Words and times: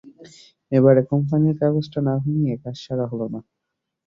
এবারে 0.71 1.01
কোম্পানির 1.11 1.55
কাগজটা 1.61 1.99
না 2.07 2.13
ভাঙিয়ে 2.21 2.55
কাজ 2.63 2.75
সারা 2.85 3.05
হল 3.11 3.21
না। 3.33 3.39